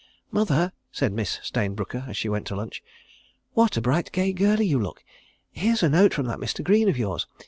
"Mother!" 0.31 0.73
said 0.91 1.13
Miss 1.13 1.39
Stayne 1.43 1.75
Brooker, 1.75 2.05
as 2.07 2.17
she 2.17 2.27
went 2.27 2.45
in 2.47 2.47
to 2.47 2.55
lunch. 2.55 2.81
"What 3.53 3.77
a 3.77 3.81
bright, 3.81 4.11
gay 4.11 4.33
girlie 4.33 4.65
you 4.65 4.79
look!... 4.81 5.03
Here's 5.51 5.83
a 5.83 5.89
note 5.89 6.15
from 6.15 6.25
that 6.25 6.39
Mr. 6.39 6.63
Greene 6.63 6.89
of 6.89 6.97
yours. 6.97 7.27